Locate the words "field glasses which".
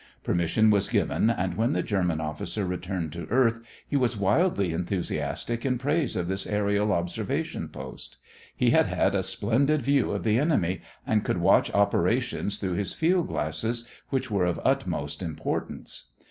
12.95-14.31